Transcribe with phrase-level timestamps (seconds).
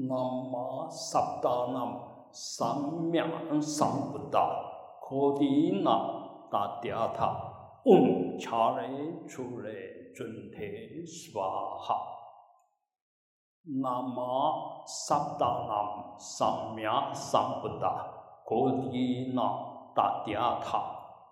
[0.00, 2.00] 南无萨达南，
[2.30, 2.68] 三
[3.10, 4.38] 藐三菩提，
[5.02, 5.90] 可提那
[6.48, 7.34] 达迦塔，
[7.84, 9.72] 嗡伽列出列
[10.14, 11.96] 准提娑婆哈。
[13.82, 16.46] 南无萨达南，三
[16.76, 17.84] 藐三菩提，
[18.46, 19.42] 可提那
[19.96, 20.80] 达迦塔，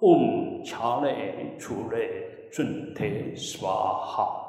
[0.00, 4.42] 嗡伽列出列准提娑婆哈。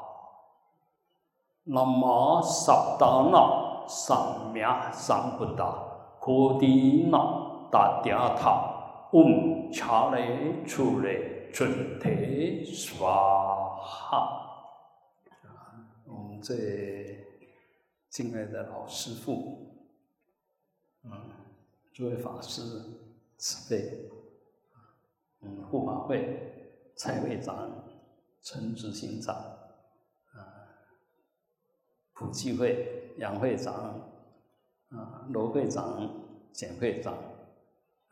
[1.66, 3.67] 南无萨达南。
[3.88, 5.64] 三名三不达，
[6.20, 8.76] 苦定脑达点头。
[9.10, 13.08] 我们家里出来尊提说
[13.80, 14.76] 哈，
[16.04, 16.54] 我们这
[18.10, 19.74] 敬爱的老师傅，
[21.04, 21.10] 嗯，
[21.94, 22.60] 诸位法师
[23.38, 24.10] 慈悲，
[25.40, 27.84] 嗯，护法会、财会长、
[28.42, 30.36] 陈执行长，啊，
[32.12, 32.97] 普济会。
[33.18, 33.74] 杨会长，
[34.90, 36.08] 啊，罗会长、
[36.52, 37.14] 简会长，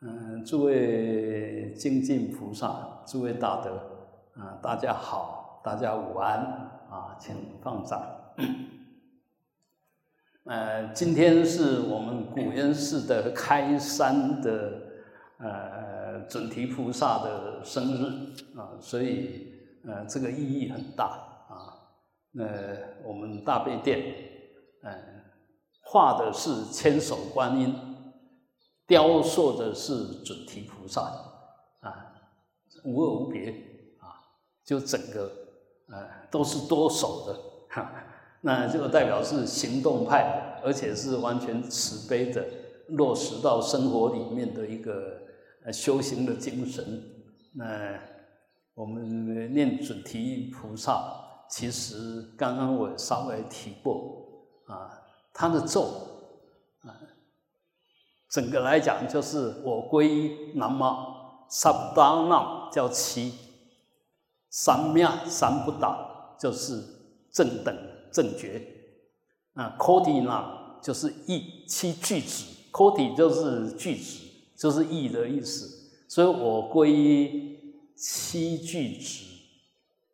[0.01, 3.71] 嗯，诸位精进菩萨，诸位大德，
[4.35, 6.39] 啊，大家好，大家午安，
[6.89, 8.05] 啊，请放掌。
[10.43, 14.73] 呃，今天是我们古岩寺的开山的
[15.37, 19.53] 呃准提菩萨的生日啊，所以
[19.85, 21.05] 呃这个意义很大
[21.47, 21.95] 啊。
[22.31, 22.45] 那
[23.05, 24.35] 我们大悲殿。
[24.83, 24.93] 嗯，
[25.81, 27.73] 画的是千手观音，
[28.85, 31.01] 雕塑的是准提菩萨，
[31.81, 32.13] 啊，
[32.85, 33.49] 无二无别
[33.99, 34.21] 啊，
[34.63, 35.31] 就整个
[35.89, 37.39] 呃都是多手的，
[37.69, 37.91] 哈，
[38.41, 42.45] 那就代表是行动派，而且是完全慈悲的，
[42.89, 45.19] 落实到生活里面的一个
[45.73, 47.03] 修行的精神。
[47.55, 47.99] 那
[48.75, 54.25] 我们念准提菩萨，其实刚刚我稍微提过。
[54.67, 55.01] 啊，
[55.33, 55.83] 他的咒
[56.81, 56.91] 啊，
[58.29, 60.83] 整个来讲就是我皈南无
[61.49, 63.33] 萨达那叫七，
[64.49, 66.83] 三妙三不打就是
[67.31, 67.73] 正等
[68.11, 68.61] 正觉
[69.53, 74.25] 啊，科迪那就是义七句子，科迪就是句子，
[74.57, 77.57] 就是义的意思，所以我皈
[77.95, 79.23] 七句子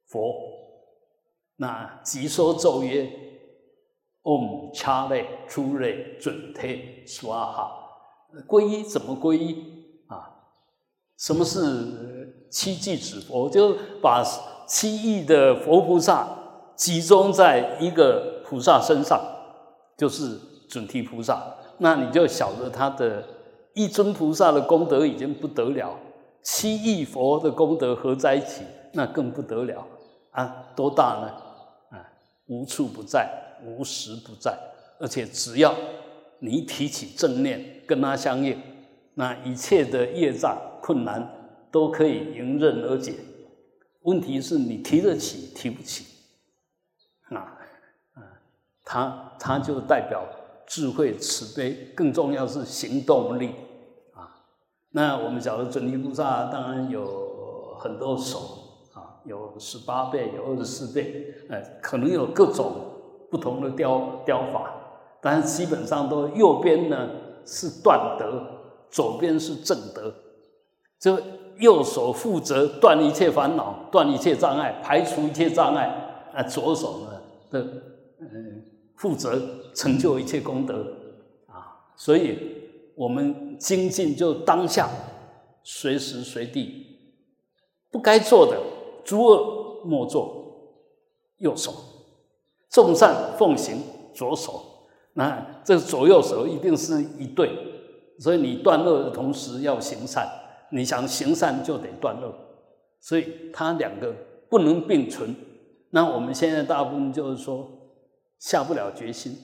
[0.06, 0.36] 佛，
[1.56, 3.23] 那即说咒曰。
[4.24, 7.68] Om Chale Chule Junte Swaha，
[8.48, 10.32] 皈依怎么皈依啊？
[11.18, 13.50] 什么是七句子佛？
[13.50, 14.24] 就把
[14.66, 16.26] 七亿的佛菩萨
[16.76, 19.20] 集中在一个菩萨身上，
[19.98, 21.44] 就是准提菩萨。
[21.80, 23.28] 那你就晓得他的
[23.74, 26.00] 一尊菩萨的功德已经不得了，
[26.42, 28.64] 七亿佛的功德合在一起，
[28.94, 29.86] 那更不得了
[30.32, 30.68] 啊！
[30.78, 31.98] 多大呢？
[31.98, 32.10] 啊，
[32.48, 33.30] 无处不在。
[33.66, 34.58] 无时不在，
[35.00, 35.76] 而且只要
[36.40, 38.60] 你提起正念，跟他相应，
[39.14, 41.28] 那一切的业障困难
[41.72, 43.16] 都可以迎刃而解。
[44.02, 46.06] 问题是你提得起，提不起，
[47.30, 47.58] 啊，
[48.14, 48.22] 啊，
[48.84, 50.26] 他他就代表
[50.68, 53.52] 智慧慈悲，更重要是行动力
[54.14, 54.44] 啊。
[54.92, 58.40] 那我们讲的准提菩萨，当然有很多手
[58.94, 62.90] 啊，有十八倍，有二十四倍，哎，可能有各种。
[63.34, 64.72] 不同的雕雕法，
[65.20, 67.10] 但是基本上都右边呢
[67.48, 68.46] 是断德，
[68.92, 70.14] 左边是正德。
[71.00, 71.20] 就
[71.58, 76.30] 右手负责断一切烦恼，断一切障碍，排除一切障碍。
[76.32, 77.60] 啊，左手呢的
[78.20, 78.64] 嗯
[78.98, 79.42] 负责
[79.74, 80.86] 成就一切功德
[81.48, 81.90] 啊。
[81.96, 82.38] 所以
[82.96, 84.88] 我们精进就当下，
[85.64, 86.86] 随时随地，
[87.90, 88.62] 不该做的
[89.04, 90.70] 诸恶莫作，
[91.40, 91.74] 右手。
[92.74, 93.78] 众善奉行
[94.16, 94.60] 左手，
[95.14, 97.52] 那这左右手一定是一对，
[98.18, 100.28] 所以你断恶的同时要行善，
[100.72, 102.34] 你想行善就得断恶，
[103.00, 104.12] 所以它两个
[104.50, 105.36] 不能并存。
[105.92, 107.70] 那我们现在大部分就是说
[108.40, 109.38] 下不了决心，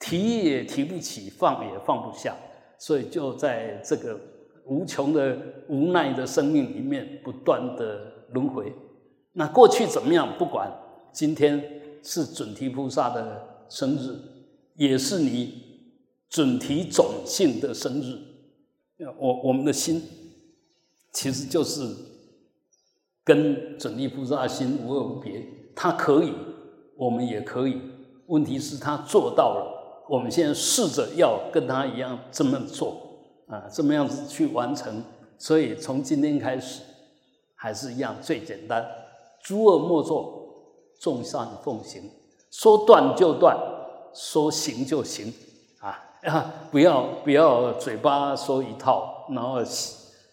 [0.00, 2.34] 提也提不起，放也放不下，
[2.78, 4.18] 所以就在这个
[4.64, 8.72] 无穷的无奈的生命里面不断的轮回。
[9.34, 10.68] 那过去怎么样不管，
[11.12, 11.62] 今天。
[12.06, 14.16] 是准提菩萨的生日，
[14.76, 15.62] 也是你
[16.30, 18.16] 准提种性的生日。
[19.18, 20.00] 我我们的心
[21.12, 21.84] 其实就是
[23.24, 25.44] 跟准提菩萨心无二无别。
[25.74, 26.32] 他可以，
[26.96, 27.80] 我们也可以。
[28.28, 32.96] 问题是他做到了，我们现在试着要跟他一样这么做
[33.48, 35.02] 啊，这么样子去完成。
[35.38, 36.82] 所以从今天开始，
[37.56, 38.86] 还是一样最简单，
[39.42, 40.45] 诸恶莫作。
[41.00, 42.02] 众善奉行，
[42.50, 43.56] 说断就断，
[44.14, 45.32] 说行就行，
[45.80, 46.54] 啊，啊！
[46.72, 49.62] 不要不要嘴巴说一套，然后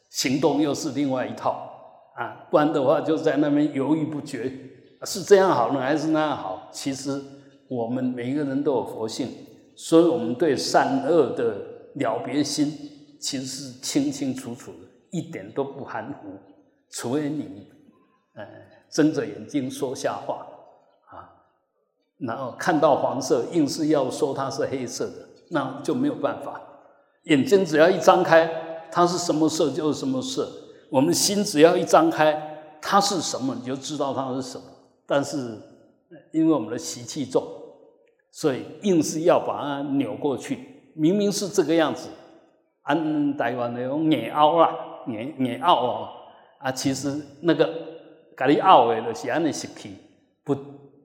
[0.09, 1.69] 行动又是另外一套
[2.15, 4.51] 啊，不然的话就在那边犹豫不决，
[5.03, 6.69] 是这样好呢还是那样好？
[6.71, 7.21] 其实
[7.67, 9.29] 我们每一个人都有佛性，
[9.75, 11.55] 所以我们对善恶的
[11.95, 12.71] 了别心
[13.19, 14.77] 其实是清清楚楚的，
[15.11, 16.29] 一点都不含糊，
[16.89, 17.67] 除非你
[18.35, 18.45] 呃
[18.89, 20.47] 睁着眼睛说瞎话。
[22.25, 26.61] 然后看到黄色，硬是要说它是黑色的，那就没有办法。
[27.23, 28.49] 眼睛只要一张开，
[28.89, 30.49] 它是什么色就是什么色。
[30.89, 34.63] 我们心只要一张开，它是什么你就知道它是什么。
[35.05, 35.57] 但是
[36.31, 37.43] 因为我们的习气重，
[38.31, 40.93] 所以硬是要把它扭过去。
[40.95, 42.07] 明明是这个样子，
[42.83, 44.69] 按台湾的用眼凹啊，
[45.07, 46.09] 眼眼凹哦
[46.59, 47.69] 啊，其实那个
[48.37, 49.97] 咖喱凹的就是安尼习气
[50.45, 50.55] 不。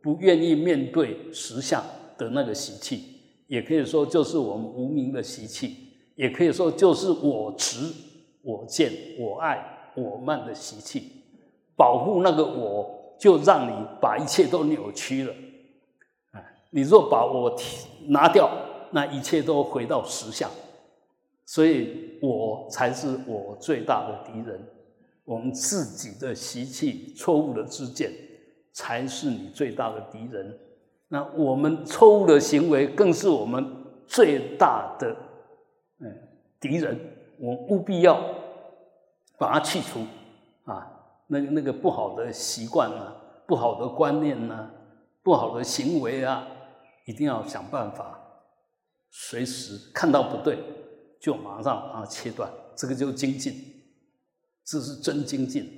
[0.08, 1.84] 不愿意面对实相
[2.16, 5.76] 的那个习气，也可以说就是我们无名的习气，
[6.14, 7.92] 也可以说就是我执、
[8.40, 11.12] 我见、我爱、我慢的习气。
[11.76, 15.34] 保护那个我，就让你把一切都扭曲了。
[16.30, 16.40] 啊，
[16.70, 17.54] 你若把我
[18.06, 18.50] 拿掉，
[18.92, 20.50] 那一切都回到实相。
[21.44, 24.58] 所以我才是我最大的敌人。
[25.26, 28.10] 我们自己的习气、错误的知见。
[28.78, 30.56] 才是你最大的敌人。
[31.08, 33.66] 那我们错误的行为，更是我们
[34.06, 35.16] 最大的
[35.98, 36.06] 嗯
[36.60, 36.96] 敌人。
[37.40, 38.22] 我们务必要
[39.36, 40.06] 把它去除
[40.64, 40.86] 啊，
[41.26, 43.16] 那个那个不好的习惯啊，
[43.48, 44.70] 不好的观念呐，
[45.24, 46.46] 不好的行为啊，
[47.04, 48.16] 一定要想办法，
[49.10, 50.56] 随时看到不对，
[51.20, 52.48] 就马上把它切断。
[52.76, 53.52] 这个就精进，
[54.64, 55.68] 这是真精进。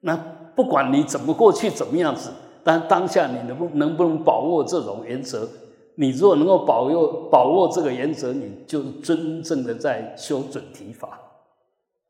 [0.00, 0.14] 那
[0.54, 2.30] 不管你怎么过去，怎么样子。
[2.64, 5.48] 但当下你能不能不能把握这种原则？
[5.96, 11.20] 你如果能够保佑把握这个原则，你就真正的在修准提法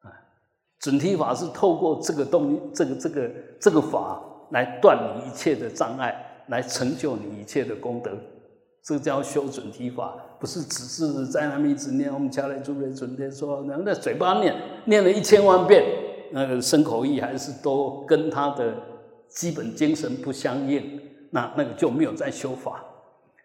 [0.03, 0.07] 啊！
[0.79, 8.13] 准提法是透过这个东这个这个这个法来断你一切的障碍，来成就你一切的功德。
[8.85, 14.55] 这叫修准提法，不是只是在那一直念我们家来诸位准天说，然后在嘴巴念
[14.85, 15.83] 念了一千万遍，
[16.31, 18.75] 那个身口意还是都跟他的。
[19.35, 21.01] 基本精神不相应，
[21.31, 22.85] 那那个就没有在修法。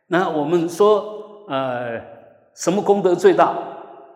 [0.07, 1.99] 那我们说，呃，
[2.53, 3.57] 什么功德最大？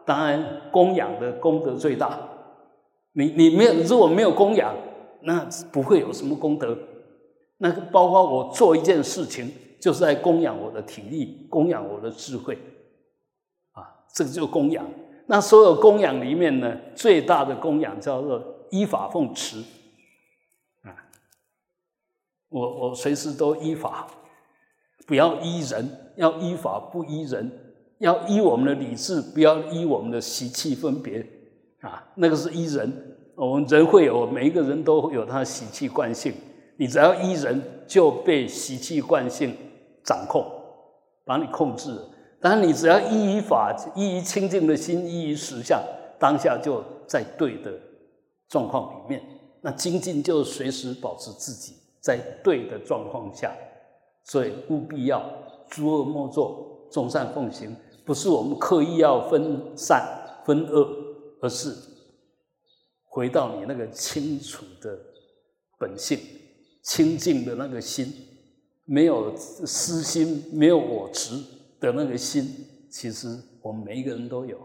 [0.06, 2.20] 当然供养的功德最大。
[3.14, 4.76] 你你没有，如果没有供养，
[5.22, 6.78] 那不会有什么功德。
[7.58, 12.58] 那包括我做一件事情，就是在供养我的体力，供养我的智慧，
[13.74, 13.84] 啊，
[14.14, 14.86] 这个就供养。
[15.28, 18.42] 那所有供养里面呢，最大的供养叫做
[18.72, 19.62] 依法奉持。
[22.52, 24.08] 我我随时都依法，
[25.08, 27.50] 不要依人，要依法不依人，
[28.00, 31.26] 要依我们的理智，不要依我们的习气分别
[31.80, 33.18] 啊，那个是依人。
[33.36, 36.34] 我们人会有每一个人都有他的习气惯性，
[36.76, 39.56] 你只要依人，就被习气惯性
[40.04, 40.46] 掌控，
[41.26, 41.98] 把你控制。
[42.42, 45.82] 但是你只要依于法，依于清净的心，依于实相，
[46.20, 47.72] 当下就在对的
[48.50, 49.24] 状况里面，
[49.62, 51.76] 那精进就随时保持自己。
[52.02, 53.56] 在对的状况下，
[54.26, 55.24] 所以务必要
[55.70, 57.76] 诸恶莫作，众善奉行。
[58.04, 60.04] 不是我们刻意要分善
[60.44, 60.90] 分恶，
[61.40, 61.72] 而是
[63.06, 65.00] 回到你那个清楚的
[65.78, 66.20] 本性、
[66.82, 68.12] 清净的那个心，
[68.86, 71.42] 没有私心、没有我执
[71.80, 72.68] 的那个心。
[72.90, 74.58] 其实我们每一个人都有，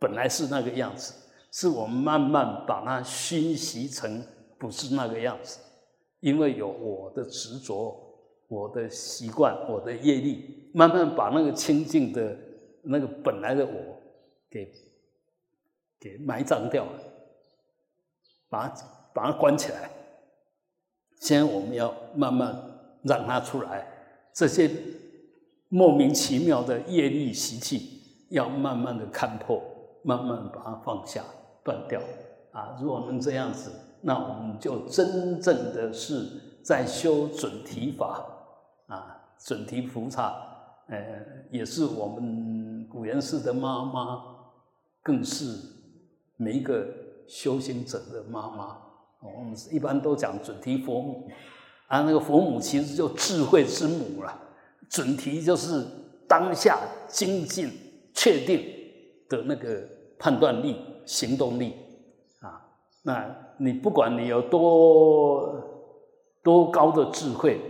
[0.00, 1.14] 本来是那个样子，
[1.52, 4.22] 是我们慢慢把它熏习成
[4.58, 5.60] 不是那个样子。
[6.24, 7.94] 因为有我的执着，
[8.48, 12.34] 我的习惯，我的业力，慢慢把那个清净的
[12.82, 14.00] 那个本来的我
[14.50, 14.72] 给
[16.00, 16.98] 给埋葬掉了，
[18.48, 18.74] 把它
[19.12, 19.90] 把它关起来。
[21.20, 22.56] 现在我们要慢慢
[23.02, 23.86] 让它出来，
[24.32, 24.70] 这些
[25.68, 28.00] 莫名其妙的业力习气，
[28.30, 29.62] 要慢慢的看破，
[30.02, 31.22] 慢慢把它放下
[31.62, 32.00] 断掉。
[32.52, 33.70] 啊，如果能这样子。
[34.06, 36.28] 那我们就真正的是
[36.62, 38.22] 在修准提法
[38.86, 40.34] 啊，准提菩萨，
[40.88, 40.98] 呃，
[41.50, 44.22] 也是我们古元寺的妈妈，
[45.02, 45.58] 更是
[46.36, 46.86] 每一个
[47.26, 48.76] 修行者的妈妈。
[49.22, 51.26] 我们一般都讲准提佛母，
[51.86, 54.38] 啊，那个佛母其实就智慧之母了。
[54.90, 55.82] 准提就是
[56.28, 57.72] 当下精进
[58.12, 58.62] 确定
[59.30, 59.82] 的那个
[60.18, 61.74] 判断力、行动力
[62.40, 62.68] 啊，
[63.02, 63.43] 那。
[63.58, 65.62] 你不管你有多
[66.42, 67.60] 多高的智慧，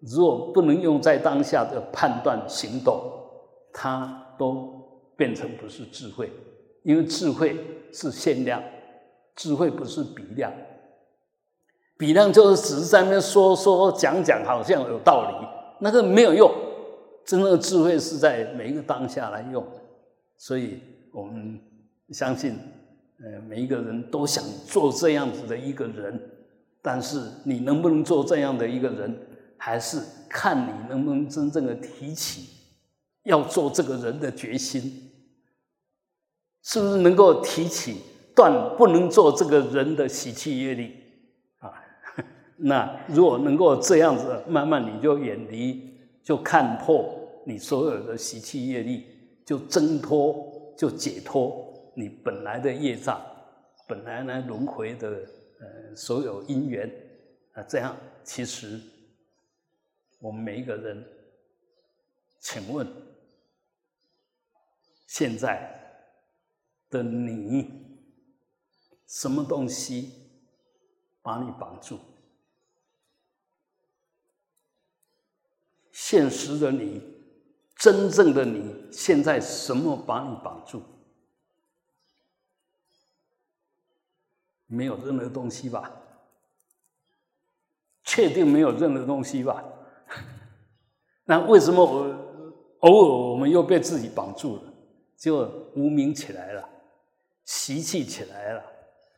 [0.00, 3.00] 如果不能用在当下的判断行动，
[3.72, 4.68] 它都
[5.16, 6.30] 变成不是智慧，
[6.82, 7.56] 因为智慧
[7.92, 8.62] 是限量，
[9.36, 10.52] 智慧不是比量，
[11.96, 15.46] 比量就是只是在那说说讲讲，好像有道理，
[15.80, 16.50] 那个没有用。
[17.24, 19.62] 真正的智慧是在每一个当下来用，
[20.38, 20.80] 所以
[21.12, 21.60] 我们
[22.08, 22.58] 相信，
[23.24, 26.20] 呃，每一个人都想做这样子的一个人，
[26.80, 29.16] 但是你能不能做这样的一个人，
[29.56, 32.48] 还是看你能不能真正的提起
[33.24, 35.10] 要做这个人的决心，
[36.62, 37.96] 是不是能够提起
[38.36, 40.94] 断不能做这个人的喜气业力
[41.58, 41.72] 啊？
[42.56, 47.14] 那如果能够这样子，慢慢你就远离，就看破。
[47.44, 49.06] 你所有的习气业力
[49.44, 51.67] 就挣脱，就解脱
[51.98, 53.20] 你本来的业障，
[53.88, 55.08] 本来呢轮回的
[55.58, 56.88] 呃所有因缘
[57.54, 58.80] 啊，这样其实
[60.20, 61.04] 我们每一个人，
[62.38, 62.86] 请问
[65.08, 65.68] 现在
[66.88, 67.68] 的你，
[69.08, 70.12] 什么东西
[71.20, 71.98] 把你绑住？
[75.90, 77.18] 现实的你。
[77.76, 80.82] 真正的你现在什么把你绑住？
[84.68, 85.90] 没有任何东西吧？
[88.04, 89.62] 确定没有任何东西吧？
[91.26, 92.06] 那为什么我
[92.80, 94.62] 偶尔我们又被自己绑住了？
[95.18, 96.68] 就无名起来了，
[97.44, 98.62] 习气起来了，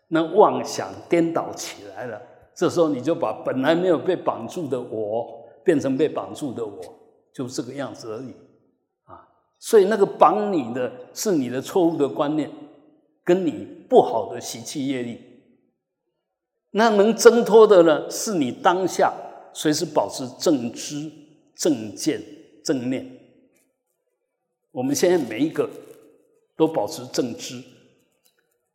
[0.09, 2.21] 那妄想颠倒起来了。
[2.55, 6.81] 这时候你就把本来没有被绑住的我，变成被绑住的我，
[7.33, 8.35] 就这个样子而已
[9.05, 9.29] 啊。
[9.59, 12.51] 所以，那个绑你的是你的错误的观念，
[13.23, 15.30] 跟你不好的习气业力。
[16.73, 19.13] 那能挣脱的呢，是你当下
[19.53, 21.11] 随时保持正知、
[21.55, 22.23] 正见、
[22.65, 23.07] 正念。
[24.73, 25.69] 我们现在每一个
[26.57, 27.61] 都保持正知，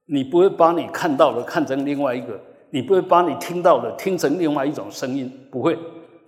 [0.05, 2.39] 你不会把你看到的看成另外一个，
[2.71, 5.77] 你不会把你听到的听成另外一种声音，不会，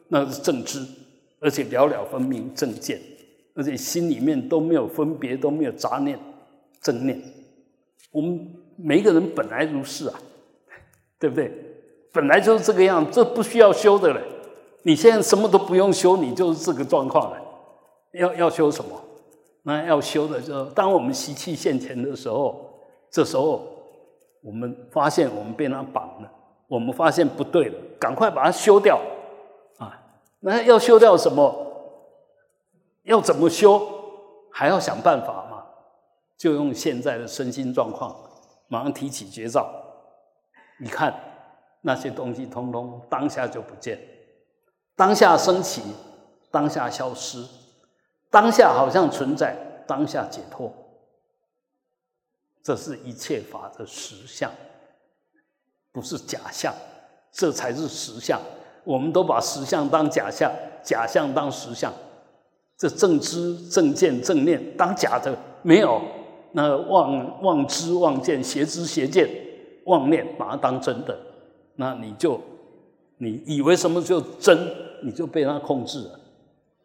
[0.07, 0.85] 那是正知，
[1.39, 2.99] 而且了了分明正见。
[3.53, 6.17] 而且心里面都没有分别，都没有杂念、
[6.79, 7.19] 正念。
[8.11, 10.19] 我们每一个人本来如是啊，
[11.19, 11.51] 对不对？
[12.13, 14.21] 本来就是这个样，这不需要修的了。
[14.83, 17.37] 你现在什么都不用修，你就是这个状况了。
[18.13, 18.99] 要要修什么？
[19.63, 22.79] 那要修的就是，当我们习气现前的时候，
[23.11, 23.61] 这时候
[24.41, 26.31] 我们发现我们被它绑了，
[26.67, 28.97] 我们发现不对了，赶快把它修掉
[29.77, 29.99] 啊！
[30.39, 31.53] 那要修掉什么？
[33.03, 33.85] 要怎么修？
[34.51, 35.63] 还要想办法嘛？
[36.37, 38.15] 就用现在的身心状况，
[38.69, 39.69] 马上提起绝招。
[40.79, 41.13] 你看
[41.81, 43.99] 那些东西，通通当下就不见，
[44.95, 45.81] 当下升起，
[46.51, 47.43] 当下消失，
[48.29, 49.55] 当下好像存在，
[49.87, 50.71] 当下解脱。
[52.61, 54.51] 这是一切法的实相，
[55.91, 56.73] 不是假象，
[57.31, 58.39] 这才是实相。
[58.83, 60.51] 我们都把实相当假象，
[60.83, 61.93] 假象当实相。
[62.77, 66.01] 这正知正见正念当假的没有，
[66.51, 69.27] 那妄妄知妄见邪知邪见
[69.87, 71.19] 妄念把它当真的，
[71.75, 72.39] 那你就
[73.17, 74.57] 你以为什么就真，
[75.03, 76.19] 你就被他控制了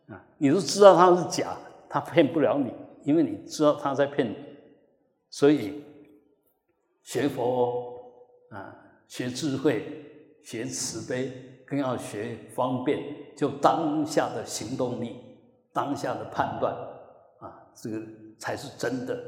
[0.09, 0.25] 啊！
[0.39, 1.57] 你都知道他是假，
[1.89, 2.73] 他骗不了你，
[3.05, 4.35] 因为你知道他在骗你。
[5.31, 5.85] 所以
[7.03, 7.95] 学佛
[8.51, 8.75] 啊，
[9.07, 9.85] 学智慧，
[10.43, 11.31] 学慈悲，
[11.67, 12.99] 更要学方便，
[13.37, 15.17] 就当下的行动力。
[15.75, 16.75] 当下的判断
[17.41, 17.99] 啊，这个
[18.39, 19.19] 才是真的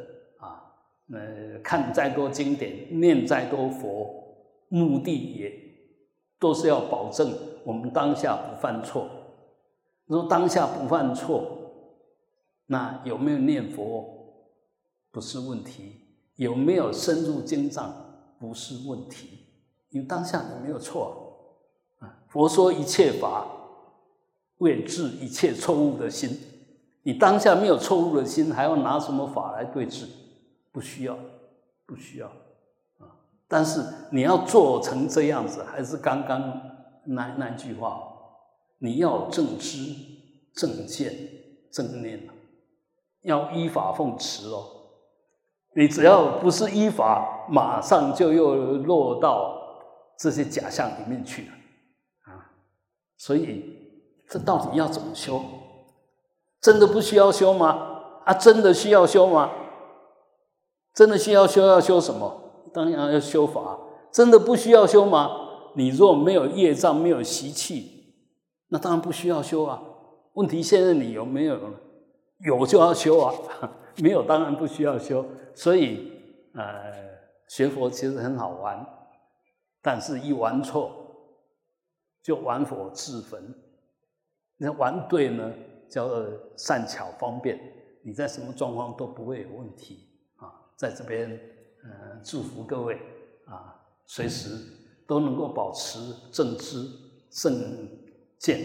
[1.12, 1.58] 呃。
[1.62, 4.36] 看再多经典，念再多佛，
[4.68, 5.52] 目的也
[6.38, 7.32] 都是要保证
[7.64, 9.08] 我们当下不犯错。
[10.06, 11.42] 如果当下不犯错，
[12.66, 14.04] 那有没有念佛
[15.10, 16.00] 不是问题，
[16.36, 17.94] 有没有深入经藏
[18.38, 19.46] 不是问题，
[19.90, 21.58] 因为当下你没有错
[22.00, 22.24] 啊。
[22.28, 23.60] 佛说一切法。
[24.58, 26.30] 为治一切错误的心，
[27.02, 30.06] 你当下没有错误的心，还要拿什么法来对治？
[30.74, 31.16] 不需要，
[31.86, 32.26] 不需要
[32.98, 33.14] 啊！
[33.46, 36.60] 但是你要做成这样子，还是刚刚
[37.06, 38.02] 那那句话，
[38.78, 39.78] 你要正知、
[40.56, 41.14] 正见、
[41.70, 42.28] 正念
[43.22, 44.66] 要依法奉持哦。
[45.76, 49.56] 你只要不是依法，马上就又落到
[50.18, 51.52] 这些假象里面去了
[52.24, 52.50] 啊！
[53.16, 53.82] 所以。
[54.26, 55.38] 这到底要怎么修？
[56.58, 58.22] 真的不需要修吗？
[58.24, 59.50] 啊，真的需要修吗？
[60.94, 62.40] 真的需要修要修什么？
[62.72, 63.78] 当然要修法。
[64.12, 65.72] 真的不需要修吗？
[65.74, 68.14] 你若没有业障，没有习气，
[68.68, 69.82] 那当然不需要修啊。
[70.34, 71.58] 问题现在你有没有
[72.38, 73.34] 有就要修啊，
[74.00, 75.26] 没有当然不需要修。
[75.52, 76.12] 所以，
[76.54, 76.92] 呃，
[77.48, 78.86] 学佛其实很好玩，
[79.82, 80.92] 但是一玩错，
[82.22, 83.52] 就玩火自焚。
[84.56, 85.52] 那玩对呢，
[85.90, 86.24] 叫做
[86.56, 87.58] 善巧方便，
[88.04, 90.03] 你在什么状况都不会有问题。
[90.76, 91.30] 在这边，
[91.82, 92.98] 呃，祝福各位
[93.46, 93.74] 啊，
[94.06, 94.56] 随时
[95.06, 95.98] 都能够保持
[96.32, 96.84] 正知
[97.30, 97.88] 正
[98.38, 98.60] 见，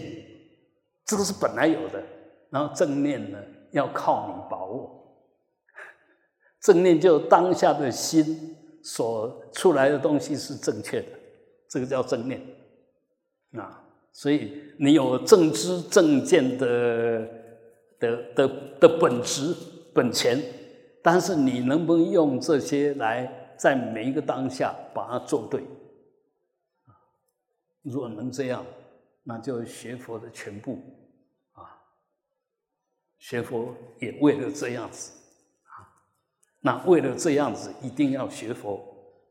[1.04, 2.02] 这个是本来有的。
[2.50, 3.38] 然后正念呢，
[3.70, 4.96] 要靠你把握。
[6.60, 11.08] 正念就当下的心所出来的东西是正确的，
[11.68, 12.42] 这个叫正念
[13.52, 13.84] 啊。
[14.12, 17.20] 所以你有正知正见的
[18.00, 18.48] 的的
[18.80, 19.54] 的本质
[19.94, 20.42] 本钱，
[21.02, 25.64] 但是你能不能用这些来在每一个当下把它做对？
[27.82, 28.64] 如果能这样，
[29.22, 30.78] 那就学佛的全部
[31.52, 31.64] 啊。
[33.18, 35.12] 学佛也为了这样子
[35.64, 35.88] 啊。
[36.60, 38.82] 那为了这样子，一定要学佛。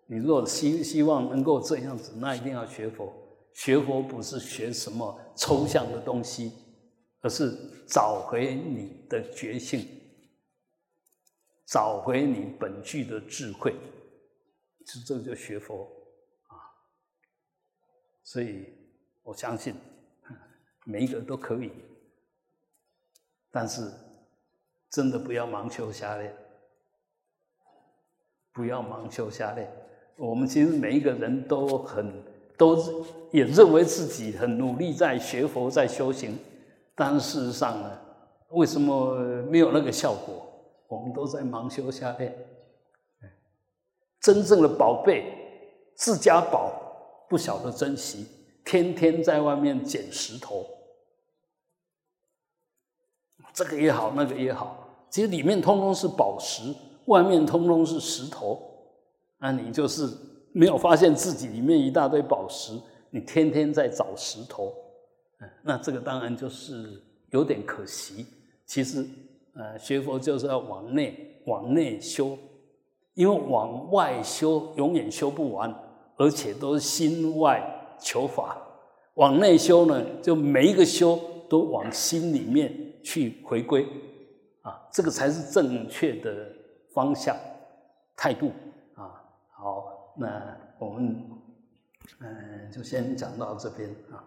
[0.08, 3.14] 你若希希望能够这样子，那一定要学佛。
[3.54, 6.52] 学佛不是学什么抽象的东西，
[7.22, 7.56] 而是
[7.88, 9.86] 找回你的觉性，
[11.70, 13.76] 找回你本具的智慧，
[14.86, 15.84] 是这就学佛
[16.48, 16.58] 啊。
[18.24, 18.74] 所以
[19.22, 19.76] 我相信
[20.86, 21.72] 每一个都可以，
[23.52, 23.92] 但是
[24.90, 26.36] 真的不要盲修瞎练，
[28.52, 29.72] 不要盲修瞎练。
[30.18, 32.24] 我们其实每一个人都很。
[32.60, 32.76] 都
[33.32, 36.38] 也认为自己很努力在学佛在修行，
[36.94, 38.02] 但事实上呢，
[38.50, 40.46] 为什么没有那个效果？
[40.89, 42.36] 我们都在盲修瞎练。
[44.19, 45.24] 真正的宝贝，
[45.96, 46.74] 自家宝
[47.29, 48.27] 不晓得珍惜，
[48.65, 50.65] 天天在外面捡石头，
[53.53, 58.62] 这个也好，那个也好，其实里面通通是宝石，外面通通是石头，
[59.38, 60.06] 那你就是。
[60.52, 62.73] 没有发现自己里面一大堆宝石，
[63.12, 64.73] 你天天在找石头，
[65.62, 66.99] 那这个当然就是
[67.30, 68.25] 有点可惜。
[68.65, 69.08] 其实，
[69.60, 72.38] 呃，学佛就是要往内往内修，
[73.13, 75.69] 因为往外修永远修不完，
[76.15, 77.62] 而且都是心外
[78.00, 78.58] 求法。
[79.15, 81.19] 往内修呢，就每一个修
[81.50, 83.86] 都往心里面去回归，
[84.62, 86.48] 啊，这个才是正确的
[86.93, 87.36] 方向
[88.15, 88.52] 态度
[88.95, 89.22] 啊。
[89.52, 89.98] 好。
[90.22, 91.15] 那我们
[92.19, 94.19] 嗯，就先讲到这边啊。